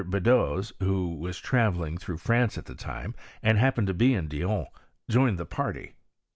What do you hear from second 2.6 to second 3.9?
the time, and happened